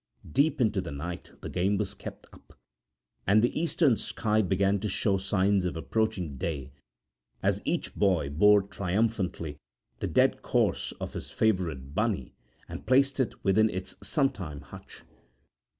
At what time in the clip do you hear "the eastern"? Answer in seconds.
3.43-3.95